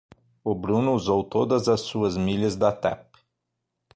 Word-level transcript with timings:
O 0.43 0.55
Bruno 0.55 0.95
usou 0.95 1.23
todas 1.23 1.69
as 1.69 1.81
suas 1.81 2.17
milhas 2.17 2.55
da 2.55 2.71
Tap. 2.71 3.13